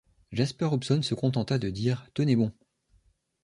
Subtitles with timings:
[0.31, 2.51] Jasper Hobson se contenta de dire:«Tenez bon!